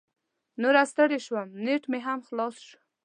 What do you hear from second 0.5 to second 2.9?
نوره ستړې شوم، نیټ مې هم خلاص شو.